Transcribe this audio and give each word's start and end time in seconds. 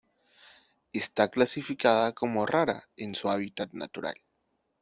Está 0.93 1.29
clasificada 1.29 2.13
como 2.13 2.47
rara 2.47 2.89
en 2.97 3.13
su 3.13 3.29
hábitat 3.29 3.71
natural. 3.73 4.15